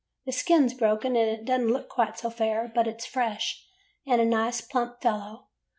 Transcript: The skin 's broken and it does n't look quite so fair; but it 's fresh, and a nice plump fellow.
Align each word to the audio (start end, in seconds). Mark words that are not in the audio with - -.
The 0.25 0.31
skin 0.31 0.67
's 0.67 0.73
broken 0.73 1.15
and 1.15 1.29
it 1.29 1.45
does 1.45 1.61
n't 1.61 1.67
look 1.67 1.87
quite 1.87 2.17
so 2.17 2.31
fair; 2.31 2.71
but 2.73 2.87
it 2.87 3.01
's 3.01 3.05
fresh, 3.05 3.63
and 4.07 4.19
a 4.19 4.25
nice 4.25 4.59
plump 4.59 4.99
fellow. 4.99 5.49